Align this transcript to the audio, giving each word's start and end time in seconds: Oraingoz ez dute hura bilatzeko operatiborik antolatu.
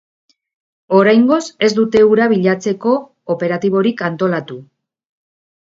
Oraingoz 0.99 1.39
ez 1.67 1.69
dute 1.81 2.03
hura 2.07 2.29
bilatzeko 2.33 2.97
operatiborik 3.35 4.07
antolatu. 4.11 4.63